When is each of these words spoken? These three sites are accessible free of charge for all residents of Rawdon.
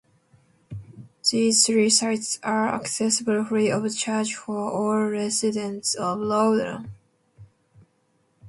These 1.29 1.67
three 1.67 1.91
sites 1.91 2.39
are 2.41 2.69
accessible 2.69 3.45
free 3.45 3.69
of 3.69 3.95
charge 3.95 4.33
for 4.33 4.57
all 4.57 5.07
residents 5.11 5.93
of 5.93 6.17
Rawdon. 6.21 6.89